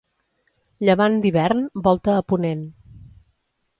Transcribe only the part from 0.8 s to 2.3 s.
Llevant d'hivern, volta a